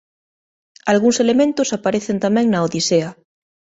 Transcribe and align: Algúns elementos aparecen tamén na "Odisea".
Algúns 0.91 1.17
elementos 1.25 1.69
aparecen 1.77 2.17
tamén 2.25 2.45
na 2.49 2.63
"Odisea". 2.67 3.09